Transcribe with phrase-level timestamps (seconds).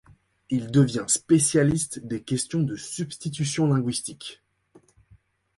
[0.49, 4.41] Il devient spécialiste des questions de substitutions linguistiques.